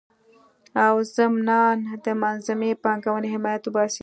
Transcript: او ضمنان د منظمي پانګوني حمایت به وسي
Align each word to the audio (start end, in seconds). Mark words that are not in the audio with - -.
او 0.85 0.95
ضمنان 1.15 1.77
د 2.05 2.07
منظمي 2.21 2.71
پانګوني 2.83 3.29
حمایت 3.35 3.63
به 3.73 3.79
وسي 3.83 3.99